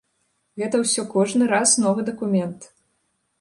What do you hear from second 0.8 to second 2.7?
ўсё кожны раз новы дакумент.